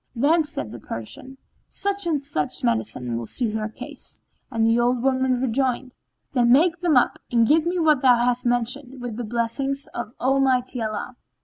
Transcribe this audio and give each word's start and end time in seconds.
Then 0.15 0.45
said 0.45 0.71
the 0.71 0.79
Persian, 0.79 1.37
"Such 1.67 2.07
and 2.07 2.23
such 2.25 2.63
medicines 2.63 3.07
will 3.15 3.27
suit 3.27 3.53
her 3.53 3.69
case;" 3.69 4.19
and 4.49 4.65
the 4.65 4.79
old 4.79 5.03
woman 5.03 5.33
rejoined, 5.39 5.93
"Then 6.33 6.51
make 6.51 6.81
them 6.81 6.97
up 6.97 7.19
and 7.31 7.45
give 7.47 7.67
me 7.67 7.77
what 7.77 8.01
thou 8.01 8.15
hast 8.15 8.43
mentioned, 8.43 8.99
with 8.99 9.15
the 9.17 9.23
blessing 9.23 9.75
of 9.93 10.13
Almighty 10.19 10.81
Allah." 10.81 11.17